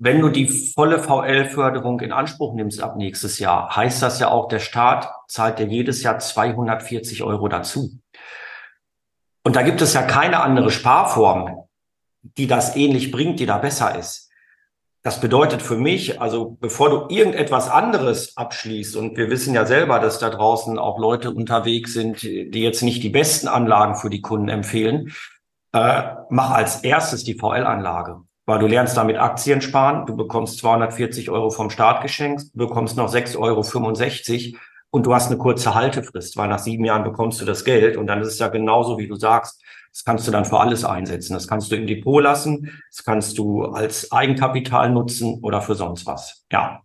Wenn 0.02 0.22
du 0.22 0.30
die 0.30 0.48
volle 0.48 1.04
VL-Förderung 1.04 2.00
in 2.00 2.14
Anspruch 2.14 2.54
nimmst 2.54 2.82
ab 2.82 2.96
nächstes 2.96 3.38
Jahr, 3.38 3.76
heißt 3.76 4.02
das 4.02 4.22
ja 4.22 4.30
auch, 4.32 4.48
der 4.48 4.60
Staat 4.60 5.12
zahlt 5.28 5.60
dir 5.60 5.68
jedes 5.68 6.04
Jahr 6.04 6.20
240 6.20 7.22
Euro 7.22 7.50
dazu. 7.50 8.00
Und 9.44 9.58
da 9.58 9.62
gibt 9.62 9.82
es 9.82 9.94
ja 9.94 10.04
keine 10.04 10.40
andere 10.40 10.72
Sparform, 10.72 11.66
die 12.22 12.48
das 12.48 12.78
ähnlich 12.78 13.12
bringt, 13.12 13.42
die 13.42 13.46
da 13.46 13.58
besser 13.58 14.00
ist. 14.00 14.30
Das 15.02 15.20
bedeutet 15.20 15.62
für 15.62 15.76
mich, 15.76 16.22
also 16.22 16.58
bevor 16.62 16.90
du 16.90 17.14
irgendetwas 17.14 17.70
anderes 17.70 18.38
abschließt, 18.38 18.96
und 18.96 19.18
wir 19.18 19.30
wissen 19.30 19.54
ja 19.54 19.66
selber, 19.66 20.00
dass 20.00 20.18
da 20.18 20.30
draußen 20.30 20.80
auch 20.80 20.98
Leute 20.98 21.32
unterwegs 21.32 21.92
sind, 21.92 22.22
die 22.22 22.62
jetzt 22.62 22.84
nicht 22.84 23.04
die 23.04 23.10
besten 23.10 23.50
Anlagen 23.50 23.96
für 23.96 24.10
die 24.10 24.22
Kunden 24.22 24.48
empfehlen, 24.48 25.12
äh, 25.74 26.04
mach 26.30 26.52
als 26.52 26.86
erstes 26.86 27.26
die 27.26 27.38
VL-Anlage 27.38 28.22
weil 28.50 28.58
du 28.58 28.66
lernst 28.66 28.98
damit 28.98 29.18
Aktien 29.18 29.62
sparen, 29.62 30.08
du 30.08 30.16
bekommst 30.16 30.58
240 30.58 31.30
Euro 31.30 31.52
vom 31.52 31.70
Staat 31.70 32.02
geschenkt, 32.02 32.46
bekommst 32.56 32.98
noch 32.98 33.14
6,65 33.14 33.38
Euro 33.38 34.60
und 34.90 35.06
du 35.06 35.14
hast 35.14 35.28
eine 35.28 35.38
kurze 35.38 35.76
Haltefrist, 35.76 36.36
weil 36.36 36.50
nach 36.50 36.58
sieben 36.58 36.84
Jahren 36.84 37.04
bekommst 37.04 37.40
du 37.40 37.46
das 37.46 37.64
Geld 37.64 37.96
und 37.96 38.08
dann 38.08 38.22
ist 38.22 38.30
es 38.30 38.40
ja 38.40 38.48
genauso, 38.48 38.98
wie 38.98 39.08
du 39.08 39.14
sagst. 39.14 39.64
Das 39.94 40.04
kannst 40.04 40.28
du 40.28 40.32
dann 40.32 40.46
für 40.46 40.60
alles 40.60 40.84
einsetzen. 40.84 41.34
Das 41.34 41.48
kannst 41.48 41.72
du 41.72 41.76
im 41.76 41.86
Depot 41.86 42.24
lassen, 42.24 42.82
das 42.90 43.06
kannst 43.06 43.38
du 43.38 43.66
als 43.66 44.12
Eigenkapital 44.12 44.90
nutzen 44.90 45.40
oder 45.44 45.62
für 45.62 45.76
sonst 45.76 46.08
was. 46.08 46.44
Ja. 46.52 46.82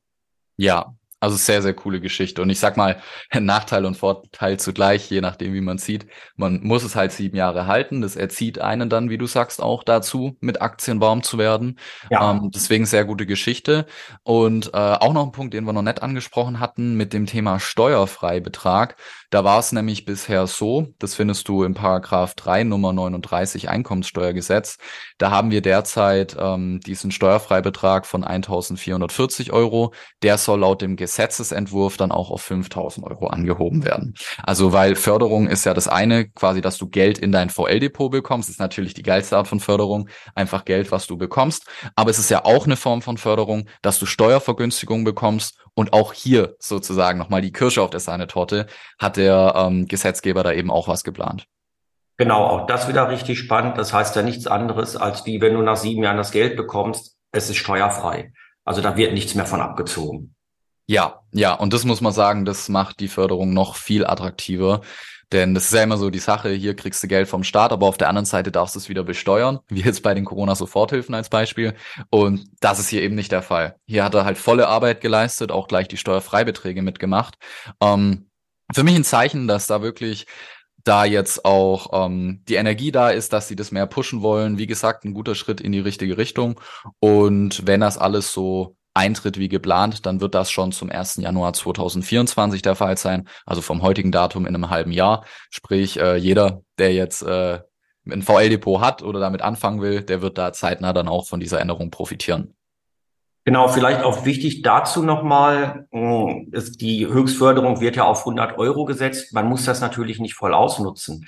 Ja, 0.59 0.95
also 1.25 1.37
sehr, 1.37 1.63
sehr 1.63 1.75
coole 1.75 2.01
Geschichte. 2.01 2.43
Und 2.43 2.51
ich 2.51 2.61
sag 2.61 2.77
mal, 2.77 3.01
Nachteil 3.33 3.87
und 3.87 3.97
Vorteil 3.97 4.59
zugleich, 4.61 5.11
je 5.11 5.21
nachdem, 5.21 5.55
wie 5.55 5.63
man 5.63 5.79
sieht. 5.79 6.07
Man 6.37 6.61
muss 6.63 6.85
es 6.85 6.95
halt 6.95 7.13
sieben 7.13 7.37
Jahre 7.37 7.67
halten. 7.67 8.03
Das 8.03 8.15
erzieht 8.15 8.61
einen 8.61 8.91
dann, 8.91 9.09
wie 9.09 9.19
du 9.19 9.27
sagst, 9.27 9.63
auch 9.63 9.83
dazu, 9.85 10.37
mit 10.41 10.61
Aktien 10.61 11.01
warm 11.01 11.23
zu 11.23 11.39
werden. 11.39 11.79
Ja. 12.11 12.31
Ähm, 12.31 12.51
deswegen 12.55 12.85
sehr 12.85 13.07
gute 13.07 13.25
Geschichte. 13.25 13.87
Und 14.23 14.75
äh, 14.75 14.77
auch 14.77 15.15
noch 15.15 15.25
ein 15.25 15.33
Punkt, 15.33 15.55
den 15.55 15.65
wir 15.65 15.73
noch 15.73 15.83
nicht 15.83 16.03
angesprochen 16.03 16.61
hatten, 16.61 16.95
mit 16.95 17.13
dem 17.15 17.25
Thema 17.25 17.59
Steuerfreibetrag. 17.59 18.97
Da 19.31 19.43
war 19.43 19.59
es 19.59 19.73
nämlich 19.73 20.05
bisher 20.05 20.47
so, 20.47 20.89
das 20.99 21.15
findest 21.15 21.49
du 21.49 21.65
im 21.65 21.75
Paragraph 21.75 22.35
3 22.35 22.65
Nummer 22.65 22.93
39 22.93 23.69
Einkommenssteuergesetz. 23.69 24.79
Da 25.19 25.31
haben 25.31 25.51
wir 25.51 25.63
derzeit 25.63 26.37
ähm, 26.39 26.81
diesen 26.81 27.11
Steuerfreibetrag 27.11 28.07
von 28.07 28.25
1440 28.25 29.53
Euro. 29.53 29.93
Der 30.23 30.39
soll 30.39 30.61
laut 30.61 30.83
dem 30.83 30.97
Gesetz 30.97 31.14
Gesetzesentwurf 31.15 31.97
dann 31.97 32.11
auch 32.11 32.31
auf 32.31 32.43
5000 32.43 33.07
Euro 33.07 33.29
angehoben 33.29 33.85
werden. 33.85 34.15
Also 34.43 34.73
weil 34.73 34.97
Förderung 34.97 35.47
ist 35.47 35.65
ja 35.65 35.73
das 35.73 35.87
eine, 35.87 36.29
quasi, 36.29 36.61
dass 36.61 36.77
du 36.77 36.89
Geld 36.89 37.19
in 37.19 37.31
dein 37.31 37.51
VL-Depot 37.51 38.11
bekommst, 38.11 38.49
ist 38.49 38.59
natürlich 38.59 38.95
die 38.95 39.05
geilste 39.05 39.37
Art 39.37 39.47
von 39.47 39.61
Förderung, 39.61 40.09
einfach 40.35 40.65
Geld, 40.65 40.91
was 40.91 41.07
du 41.07 41.17
bekommst. 41.17 41.67
Aber 41.95 42.11
es 42.11 42.19
ist 42.19 42.31
ja 42.31 42.45
auch 42.45 42.67
eine 42.67 42.77
Form 42.77 43.01
von 43.01 43.17
Förderung, 43.17 43.69
dass 43.81 44.01
du 44.01 44.07
Steuervergünstigung 44.07 45.05
bekommst 45.05 45.57
und 45.75 45.93
auch 45.93 46.13
hier 46.13 46.57
sozusagen 46.59 47.19
nochmal 47.19 47.43
die 47.43 47.53
Kirsche 47.53 47.83
auf 47.83 47.91
der 47.91 48.01
Sahnetorte 48.01 48.67
hat 48.99 49.17
der 49.17 49.55
ähm, 49.57 49.87
Gesetzgeber 49.87 50.43
da 50.43 50.53
eben 50.53 50.71
auch 50.71 50.89
was 50.89 51.05
geplant. 51.05 51.47
Genau, 52.17 52.45
auch 52.45 52.67
das 52.67 52.89
wieder 52.89 53.09
richtig 53.09 53.39
spannend. 53.39 53.79
Das 53.79 53.93
heißt 53.93 54.17
ja 54.17 54.23
nichts 54.23 54.49
anderes, 54.49 54.97
als 54.97 55.27
wie 55.27 55.41
wenn 55.41 55.55
du 55.55 55.63
nach 55.63 55.77
sieben 55.77 56.03
Jahren 56.03 56.17
das 56.17 56.33
Geld 56.33 56.57
bekommst, 56.57 57.17
es 57.33 57.51
ist 57.51 57.57
steuerfrei. 57.57 58.33
Also 58.65 58.81
da 58.81 58.97
wird 58.97 59.13
nichts 59.13 59.35
mehr 59.35 59.47
von 59.47 59.61
abgezogen. 59.61 60.34
Ja, 60.87 61.23
ja, 61.33 61.55
und 61.55 61.73
das 61.73 61.85
muss 61.85 62.01
man 62.01 62.13
sagen, 62.13 62.45
das 62.45 62.69
macht 62.69 63.01
die 63.01 63.09
Förderung 63.09 63.55
noch 63.55 63.77
viel 63.77 64.07
attraktiver. 64.07 64.83
Denn 65.33 65.55
das 65.55 65.65
ist 65.65 65.73
ja 65.73 65.83
immer 65.83 65.97
so 65.97 66.11
die 66.11 66.19
Sache, 66.19 66.51
hier 66.51 66.77
kriegst 66.77 67.03
du 67.03 67.09
Geld 67.09 67.27
vom 67.27 67.43
Staat, 67.43 67.73
aber 67.73 67.87
auf 67.87 67.99
der 67.99 68.09
anderen 68.09 68.27
Seite 68.27 68.53
darfst 68.53 68.75
du 68.75 68.79
es 68.79 68.89
wieder 68.89 69.03
besteuern, 69.03 69.59
wie 69.69 69.81
jetzt 69.81 70.03
bei 70.03 70.15
den 70.15 70.25
Corona-Soforthilfen 70.25 71.15
als 71.15 71.29
Beispiel. 71.29 71.75
Und 72.11 72.45
das 72.61 72.79
ist 72.79 72.89
hier 72.89 73.03
eben 73.03 73.15
nicht 73.15 73.33
der 73.33 73.43
Fall. 73.43 73.77
Hier 73.87 74.05
hat 74.05 74.15
er 74.15 74.27
halt 74.27 74.39
volle 74.39 74.69
Arbeit 74.69 75.01
geleistet, 75.01 75.51
auch 75.51 75.67
gleich 75.67 75.89
die 75.89 75.97
Steuerfreibeträge 75.97 76.83
mitgemacht. 76.83 77.37
Ähm, 77.81 78.29
für 78.73 78.85
mich 78.85 78.95
ein 78.95 79.05
Zeichen, 79.05 79.49
dass 79.49 79.67
da 79.67 79.83
wirklich 79.83 80.27
da 80.85 81.05
jetzt 81.05 81.45
auch 81.47 82.07
ähm, 82.07 82.43
die 82.47 82.57
Energie 82.57 82.93
da 82.93 83.11
ist, 83.11 83.33
dass 83.33 83.49
sie 83.49 83.57
das 83.57 83.73
mehr 83.73 83.87
pushen 83.87 84.23
wollen. 84.23 84.59
Wie 84.59 84.67
gesagt, 84.67 85.05
ein 85.05 85.15
guter 85.15 85.35
Schritt 85.35 85.61
in 85.61 85.73
die 85.73 85.81
richtige 85.81 86.19
Richtung. 86.19 86.61
Und 87.01 87.67
wenn 87.67 87.81
das 87.81 87.97
alles 87.99 88.33
so 88.33 88.77
eintritt 88.95 89.39
wie 89.39 89.49
geplant, 89.49 90.07
dann 90.07 90.21
wird 90.21 90.35
das 90.35 90.51
schon 90.51 90.73
zum 90.73 90.91
1. 90.91 91.17
Januar 91.17 91.53
2024 91.53 92.63
der 92.63 92.77
Fall 92.77 92.97
sein, 92.97 93.29
also 93.45 93.61
vom 93.61 93.83
heutigen 93.83 94.13
Datum 94.13 94.47
in 94.47 94.55
einem 94.55 94.71
halben 94.71 94.93
Jahr. 94.93 95.25
Sprich, 95.51 95.99
äh, 95.99 96.17
jeder, 96.17 96.63
der 96.79 96.95
jetzt 96.95 97.23
äh, 97.23 97.59
ein 98.07 98.23
VL-Depot 98.23 98.81
hat 98.81 99.03
oder 99.03 99.21
damit 99.21 99.43
anfangen 99.43 99.81
will, 99.81 100.03
der 100.03 100.23
wird 100.23 100.39
da 100.39 100.53
zeitnah 100.53 100.93
dann 100.93 101.09
auch 101.09 101.27
von 101.27 101.41
dieser 101.41 101.61
Änderung 101.61 101.91
profitieren. 101.91 102.55
Genau, 103.47 103.69
vielleicht 103.69 104.03
auch 104.03 104.25
wichtig 104.25 104.63
dazu 104.63 105.03
nochmal, 105.03 105.87
hm, 105.91 106.51
die 106.81 107.07
Höchstförderung 107.07 107.81
wird 107.81 107.97
ja 107.97 108.05
auf 108.05 108.21
100 108.21 108.59
Euro 108.59 108.87
gesetzt. 108.87 109.35
Man 109.35 109.49
muss 109.49 109.67
das 109.67 109.83
natürlich 109.83 110.19
nicht 110.19 110.35
voll 110.35 110.55
ausnutzen. 110.55 111.27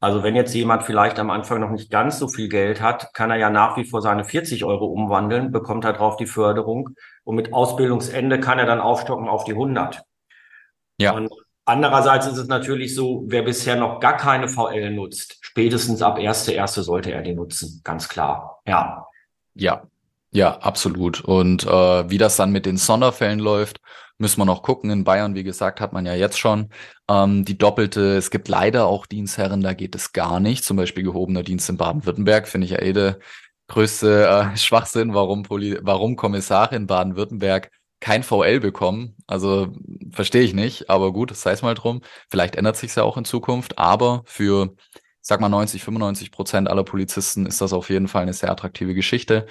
Also 0.00 0.22
wenn 0.22 0.36
jetzt 0.36 0.54
jemand 0.54 0.84
vielleicht 0.84 1.18
am 1.18 1.30
Anfang 1.30 1.60
noch 1.60 1.70
nicht 1.70 1.90
ganz 1.90 2.18
so 2.18 2.28
viel 2.28 2.48
Geld 2.48 2.80
hat, 2.80 3.12
kann 3.14 3.30
er 3.30 3.36
ja 3.36 3.50
nach 3.50 3.76
wie 3.76 3.84
vor 3.84 4.00
seine 4.00 4.24
40 4.24 4.64
Euro 4.64 4.86
umwandeln, 4.86 5.50
bekommt 5.50 5.84
er 5.84 5.92
drauf 5.92 6.16
die 6.16 6.26
Förderung 6.26 6.90
und 7.24 7.34
mit 7.34 7.52
Ausbildungsende 7.52 8.38
kann 8.38 8.60
er 8.60 8.66
dann 8.66 8.80
aufstocken 8.80 9.28
auf 9.28 9.42
die 9.42 9.52
100. 9.52 10.02
Ja. 10.98 11.12
Und 11.12 11.30
andererseits 11.64 12.28
ist 12.28 12.38
es 12.38 12.46
natürlich 12.46 12.94
so, 12.94 13.24
wer 13.26 13.42
bisher 13.42 13.74
noch 13.74 13.98
gar 13.98 14.16
keine 14.16 14.48
VL 14.48 14.92
nutzt, 14.92 15.38
spätestens 15.40 16.00
ab 16.00 16.18
erste 16.20 16.52
erste 16.52 16.82
sollte 16.82 17.10
er 17.10 17.22
die 17.22 17.34
nutzen, 17.34 17.80
ganz 17.82 18.08
klar. 18.08 18.60
Ja. 18.66 19.04
Ja, 19.54 19.82
ja, 20.30 20.58
absolut. 20.58 21.20
Und 21.22 21.64
äh, 21.64 22.10
wie 22.10 22.18
das 22.18 22.36
dann 22.36 22.52
mit 22.52 22.66
den 22.66 22.76
Sonderfällen 22.76 23.38
läuft, 23.38 23.80
müssen 24.18 24.40
wir 24.40 24.44
noch 24.44 24.62
gucken. 24.62 24.90
In 24.90 25.04
Bayern, 25.04 25.34
wie 25.34 25.44
gesagt, 25.44 25.80
hat 25.80 25.92
man 25.92 26.04
ja 26.04 26.14
jetzt 26.14 26.38
schon 26.38 26.70
ähm, 27.08 27.44
die 27.44 27.56
doppelte. 27.56 28.16
Es 28.16 28.30
gibt 28.30 28.48
leider 28.48 28.86
auch 28.86 29.06
Dienstherren, 29.06 29.62
da 29.62 29.72
geht 29.74 29.94
es 29.94 30.12
gar 30.12 30.40
nicht. 30.40 30.64
Zum 30.64 30.76
Beispiel 30.76 31.04
gehobener 31.04 31.42
Dienst 31.42 31.68
in 31.70 31.76
Baden-Württemberg 31.76 32.48
finde 32.48 32.66
ich 32.66 32.72
ja 32.72 32.82
eh 32.82 32.92
der 32.92 33.18
größte 33.68 34.26
äh, 34.26 34.56
Schwachsinn, 34.56 35.14
warum, 35.14 35.44
Poli 35.44 35.78
warum 35.82 36.16
Kommissare 36.16 36.76
in 36.76 36.86
Baden-Württemberg 36.86 37.70
kein 38.00 38.22
VL 38.22 38.60
bekommen. 38.60 39.16
Also 39.26 39.72
verstehe 40.12 40.42
ich 40.42 40.54
nicht, 40.54 40.90
aber 40.90 41.12
gut, 41.12 41.34
sei 41.34 41.52
es 41.52 41.62
mal 41.62 41.74
drum. 41.74 42.02
Vielleicht 42.28 42.56
ändert 42.56 42.76
sich 42.76 42.94
ja 42.94 43.02
auch 43.02 43.16
in 43.16 43.24
Zukunft, 43.24 43.78
aber 43.78 44.22
für 44.24 44.74
sag 45.20 45.40
mal 45.40 45.48
90, 45.48 45.84
95 45.84 46.30
Prozent 46.30 46.68
aller 46.68 46.84
Polizisten 46.84 47.44
ist 47.44 47.60
das 47.60 47.72
auf 47.72 47.90
jeden 47.90 48.08
Fall 48.08 48.22
eine 48.22 48.32
sehr 48.32 48.50
attraktive 48.50 48.94
Geschichte. 48.94 49.46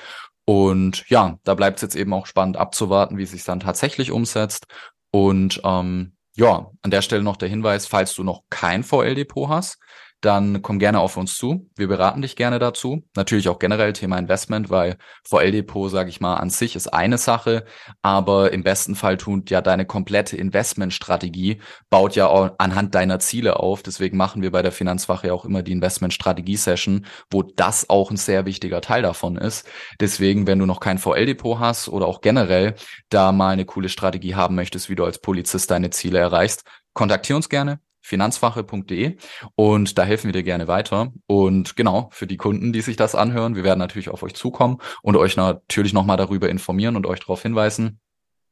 Und 0.50 1.04
ja, 1.10 1.40
da 1.44 1.56
bleibt 1.56 1.78
es 1.78 1.82
jetzt 1.82 1.96
eben 1.96 2.14
auch 2.14 2.26
spannend 2.26 2.56
abzuwarten, 2.56 3.18
wie 3.18 3.24
es 3.24 3.32
sich 3.32 3.44
dann 3.44 3.60
tatsächlich 3.60 4.12
umsetzt. 4.12 4.66
Und 5.12 5.60
ähm, 5.66 6.16
ja, 6.38 6.72
an 6.84 6.92
der 6.92 7.02
Stelle 7.02 7.22
noch 7.22 7.36
der 7.36 7.50
Hinweis, 7.50 7.86
falls 7.86 8.16
du 8.16 8.24
noch 8.24 8.44
kein 8.50 8.84
VL-Depot 8.84 9.50
hast, 9.50 9.78
dann 10.22 10.62
komm 10.62 10.80
gerne 10.80 11.00
auf 11.00 11.16
uns 11.16 11.38
zu. 11.38 11.70
Wir 11.76 11.88
beraten 11.88 12.22
dich 12.22 12.36
gerne 12.36 12.58
dazu. 12.58 13.04
Natürlich 13.16 13.50
auch 13.50 13.60
generell 13.60 13.94
Thema 13.94 14.18
Investment, 14.18 14.70
weil 14.70 14.98
VL-Depot, 15.24 15.92
sage 15.92 16.10
ich 16.10 16.20
mal, 16.20 16.36
an 16.36 16.50
sich 16.50 16.76
ist 16.76 16.88
eine 16.88 17.18
Sache, 17.18 17.66
aber 18.02 18.52
im 18.52 18.64
besten 18.64 18.96
Fall 18.96 19.18
tut 19.18 19.52
ja 19.52 19.62
deine 19.62 19.86
komplette 19.86 20.36
Investmentstrategie, 20.36 21.62
baut 21.90 22.16
ja 22.16 22.28
auch 22.28 22.52
anhand 22.58 22.96
deiner 22.96 23.20
Ziele 23.20 23.60
auf. 23.60 23.84
Deswegen 23.84 24.18
machen 24.18 24.42
wir 24.42 24.52
bei 24.52 24.64
der 24.64 24.72
Finanzwache 24.72 25.28
ja 25.28 25.34
auch 25.34 25.46
immer 25.46 25.62
die 25.62 25.72
Investmentstrategie-Session, 25.74 27.06
wo 27.30 27.44
das 27.44 27.90
auch 27.90 28.10
ein 28.10 28.18
sehr 28.18 28.46
wichtiger 28.46 28.82
Teil 28.82 29.04
davon 29.04 29.38
ist. 29.38 29.68
Deswegen, 30.00 30.48
wenn 30.48 30.60
du 30.60 30.66
noch 30.66 30.80
kein 30.80 30.98
VL-Depot 30.98 31.60
hast 31.60 31.90
oder 31.90 32.08
auch 32.08 32.22
generell 32.22 32.76
da 33.10 33.32
mal 33.32 33.52
eine 33.52 33.66
coole 33.66 33.90
Strategie 33.90 34.36
haben 34.36 34.56
möchtest, 34.56 34.90
wie 34.90 34.96
du 34.96 35.06
als 35.06 35.20
Polizist 35.20 35.70
deine 35.70 35.92
Ziele 35.92 36.18
erreichst, 36.18 36.64
kontaktier 36.94 37.36
uns 37.36 37.50
gerne 37.50 37.80
finanzwache.de 38.02 39.18
und 39.56 39.98
da 39.98 40.04
helfen 40.04 40.28
wir 40.28 40.34
dir 40.34 40.44
gerne 40.44 40.68
weiter. 40.68 41.12
Und 41.26 41.76
genau, 41.76 42.10
für 42.12 42.28
die 42.28 42.38
Kunden, 42.38 42.74
die 42.74 42.82
sich 42.82 42.96
das 42.96 43.16
anhören, 43.16 43.56
wir 43.56 43.64
werden 43.64 43.80
natürlich 43.80 44.10
auf 44.10 44.24
euch 44.24 44.36
zukommen 44.36 44.78
und 45.02 45.16
euch 45.16 45.36
natürlich 45.36 45.94
nochmal 45.94 46.18
darüber 46.18 46.50
informieren 46.50 46.96
und 46.96 47.06
euch 47.06 47.20
darauf 47.20 47.42
hinweisen, 47.42 48.00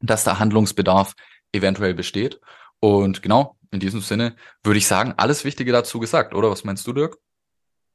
dass 0.02 0.24
da 0.24 0.40
Handlungsbedarf 0.40 1.14
eventuell 1.52 1.94
besteht. 1.94 2.40
Und 2.80 3.22
genau, 3.22 3.56
in 3.72 3.80
diesem 3.80 4.02
Sinne 4.02 4.36
würde 4.64 4.78
ich 4.78 4.88
sagen, 4.88 5.14
alles 5.18 5.46
Wichtige 5.46 5.72
dazu 5.72 6.00
gesagt, 6.00 6.34
oder? 6.36 6.50
Was 6.50 6.64
meinst 6.64 6.86
du, 6.88 6.94
Dirk? 6.94 7.18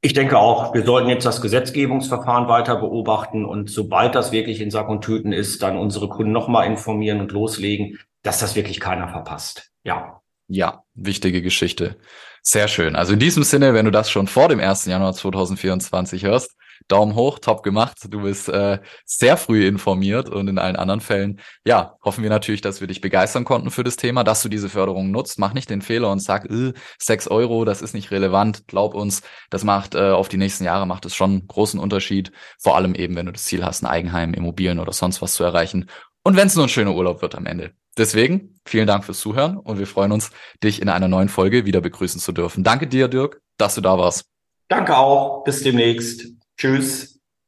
Ich 0.02 0.14
denke 0.14 0.38
auch, 0.38 0.72
wir 0.72 0.82
sollten 0.82 1.10
jetzt 1.10 1.26
das 1.26 1.42
Gesetzgebungsverfahren 1.42 2.48
weiter 2.48 2.76
beobachten 2.76 3.44
und 3.44 3.68
sobald 3.68 4.14
das 4.14 4.32
wirklich 4.32 4.62
in 4.62 4.70
Sack 4.70 4.88
und 4.88 5.02
Tüten 5.02 5.32
ist, 5.32 5.62
dann 5.62 5.76
unsere 5.76 6.08
Kunden 6.08 6.32
nochmal 6.32 6.66
informieren 6.66 7.20
und 7.20 7.32
loslegen, 7.32 7.98
dass 8.22 8.38
das 8.38 8.56
wirklich 8.56 8.80
keiner 8.80 9.08
verpasst. 9.08 9.72
Ja. 9.84 10.19
Ja, 10.52 10.82
wichtige 10.94 11.42
Geschichte. 11.42 11.96
Sehr 12.42 12.66
schön. 12.66 12.96
Also 12.96 13.12
in 13.12 13.20
diesem 13.20 13.44
Sinne, 13.44 13.72
wenn 13.72 13.84
du 13.84 13.92
das 13.92 14.10
schon 14.10 14.26
vor 14.26 14.48
dem 14.48 14.58
1. 14.58 14.86
Januar 14.86 15.12
2024 15.12 16.24
hörst, 16.24 16.56
Daumen 16.88 17.14
hoch, 17.14 17.38
top 17.38 17.62
gemacht. 17.62 17.98
Du 18.08 18.22
bist 18.22 18.48
äh, 18.48 18.80
sehr 19.04 19.36
früh 19.36 19.64
informiert 19.64 20.28
und 20.28 20.48
in 20.48 20.58
allen 20.58 20.74
anderen 20.74 21.00
Fällen, 21.00 21.38
ja, 21.64 21.94
hoffen 22.02 22.24
wir 22.24 22.30
natürlich, 22.30 22.62
dass 22.62 22.80
wir 22.80 22.88
dich 22.88 23.00
begeistern 23.00 23.44
konnten 23.44 23.70
für 23.70 23.84
das 23.84 23.94
Thema, 23.94 24.24
dass 24.24 24.42
du 24.42 24.48
diese 24.48 24.68
Förderung 24.68 25.12
nutzt. 25.12 25.38
Mach 25.38 25.52
nicht 25.52 25.70
den 25.70 25.82
Fehler 25.82 26.10
und 26.10 26.20
sag, 26.20 26.50
äh, 26.50 26.72
6 26.98 27.28
Euro, 27.28 27.64
das 27.64 27.80
ist 27.80 27.94
nicht 27.94 28.10
relevant. 28.10 28.66
Glaub 28.66 28.94
uns, 28.94 29.22
das 29.50 29.62
macht 29.62 29.94
äh, 29.94 30.10
auf 30.10 30.28
die 30.28 30.38
nächsten 30.38 30.64
Jahre 30.64 30.86
macht 30.86 31.06
es 31.06 31.14
schon 31.14 31.30
einen 31.30 31.46
großen 31.46 31.78
Unterschied. 31.78 32.32
Vor 32.58 32.76
allem 32.76 32.96
eben, 32.96 33.14
wenn 33.14 33.26
du 33.26 33.32
das 33.32 33.44
Ziel 33.44 33.64
hast, 33.64 33.82
ein 33.82 33.86
Eigenheim, 33.86 34.34
Immobilien 34.34 34.80
oder 34.80 34.92
sonst 34.92 35.22
was 35.22 35.34
zu 35.34 35.44
erreichen. 35.44 35.88
Und 36.22 36.36
wenn 36.36 36.46
es 36.46 36.54
nur 36.54 36.66
ein 36.66 36.68
schöner 36.68 36.94
Urlaub 36.94 37.22
wird 37.22 37.34
am 37.34 37.46
Ende. 37.46 37.72
Deswegen 37.96 38.60
vielen 38.64 38.86
Dank 38.86 39.04
fürs 39.04 39.20
Zuhören 39.20 39.56
und 39.56 39.78
wir 39.78 39.86
freuen 39.86 40.12
uns, 40.12 40.30
dich 40.62 40.80
in 40.80 40.88
einer 40.88 41.08
neuen 41.08 41.28
Folge 41.28 41.64
wieder 41.64 41.80
begrüßen 41.80 42.20
zu 42.20 42.32
dürfen. 42.32 42.62
Danke 42.62 42.86
dir, 42.86 43.08
Dirk, 43.08 43.40
dass 43.56 43.74
du 43.74 43.80
da 43.80 43.98
warst. 43.98 44.26
Danke 44.68 44.96
auch. 44.96 45.42
Bis 45.44 45.62
demnächst. 45.62 46.26
Tschüss. 46.56 47.19